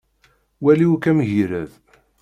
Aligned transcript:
Wali 0.63 0.87
akk 0.95 1.05
amgired. 1.11 1.71